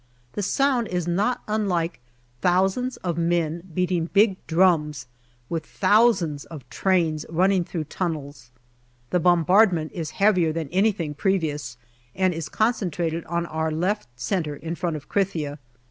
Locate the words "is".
0.87-1.07, 9.91-10.09, 12.33-12.49